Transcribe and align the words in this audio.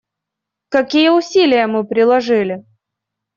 Какие 0.69 1.09
усилия 1.09 1.67
мы 1.67 1.83
приложили? 1.85 2.65